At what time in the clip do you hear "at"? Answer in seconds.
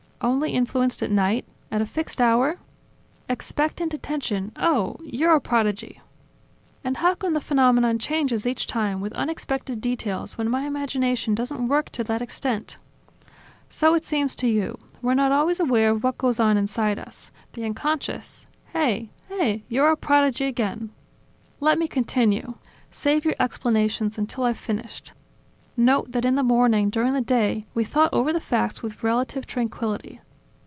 1.01-1.09, 1.71-1.81